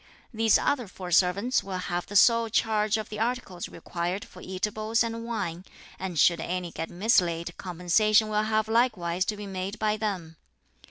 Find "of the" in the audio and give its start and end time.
2.97-3.19